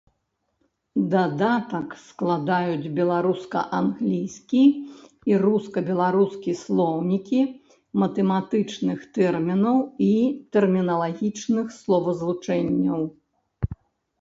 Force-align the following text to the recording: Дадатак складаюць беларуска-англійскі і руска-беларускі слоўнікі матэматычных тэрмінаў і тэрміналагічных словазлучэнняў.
Дадатак 1.09 1.89
складаюць 2.05 2.91
беларуска-англійскі 2.99 4.61
і 5.33 5.37
руска-беларускі 5.43 6.57
слоўнікі 6.63 7.39
матэматычных 8.05 9.05
тэрмінаў 9.21 9.77
і 10.09 10.11
тэрміналагічных 10.57 11.65
словазлучэнняў. 11.81 13.01